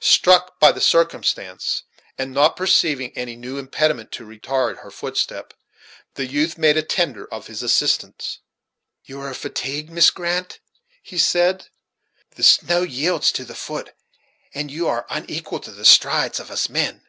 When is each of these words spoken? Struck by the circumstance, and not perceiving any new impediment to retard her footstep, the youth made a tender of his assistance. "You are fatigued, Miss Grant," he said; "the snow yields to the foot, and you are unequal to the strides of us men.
Struck 0.00 0.58
by 0.58 0.72
the 0.72 0.80
circumstance, 0.80 1.84
and 2.18 2.32
not 2.34 2.56
perceiving 2.56 3.12
any 3.16 3.36
new 3.36 3.58
impediment 3.58 4.10
to 4.10 4.26
retard 4.26 4.78
her 4.78 4.90
footstep, 4.90 5.54
the 6.14 6.26
youth 6.26 6.58
made 6.58 6.76
a 6.76 6.82
tender 6.82 7.32
of 7.32 7.46
his 7.46 7.62
assistance. 7.62 8.40
"You 9.04 9.20
are 9.20 9.32
fatigued, 9.34 9.88
Miss 9.88 10.10
Grant," 10.10 10.58
he 11.00 11.16
said; 11.16 11.68
"the 12.34 12.42
snow 12.42 12.82
yields 12.82 13.30
to 13.30 13.44
the 13.44 13.54
foot, 13.54 13.94
and 14.52 14.68
you 14.68 14.88
are 14.88 15.06
unequal 15.10 15.60
to 15.60 15.70
the 15.70 15.84
strides 15.84 16.40
of 16.40 16.50
us 16.50 16.68
men. 16.68 17.06